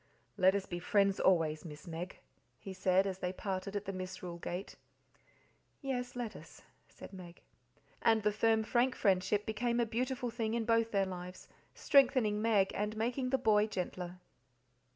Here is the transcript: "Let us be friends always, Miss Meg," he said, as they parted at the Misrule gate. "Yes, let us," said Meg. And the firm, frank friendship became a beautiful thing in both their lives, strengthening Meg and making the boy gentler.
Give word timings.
"Let 0.35 0.55
us 0.55 0.65
be 0.65 0.79
friends 0.79 1.19
always, 1.19 1.63
Miss 1.63 1.85
Meg," 1.85 2.17
he 2.57 2.73
said, 2.73 3.05
as 3.05 3.19
they 3.19 3.31
parted 3.31 3.75
at 3.75 3.85
the 3.85 3.93
Misrule 3.93 4.39
gate. 4.39 4.75
"Yes, 5.79 6.15
let 6.15 6.35
us," 6.35 6.63
said 6.89 7.13
Meg. 7.13 7.43
And 8.01 8.23
the 8.23 8.31
firm, 8.31 8.63
frank 8.63 8.95
friendship 8.95 9.45
became 9.45 9.79
a 9.79 9.85
beautiful 9.85 10.31
thing 10.31 10.55
in 10.55 10.65
both 10.65 10.89
their 10.89 11.05
lives, 11.05 11.47
strengthening 11.75 12.41
Meg 12.41 12.71
and 12.73 12.97
making 12.97 13.29
the 13.29 13.37
boy 13.37 13.67
gentler. 13.67 14.17